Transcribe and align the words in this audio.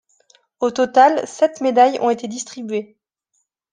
Au 0.61 0.71
total, 0.71 1.27
sept 1.27 1.61
médailles 1.61 1.99
ont 2.01 2.09
été 2.09 2.27
distribuées. 2.27 2.97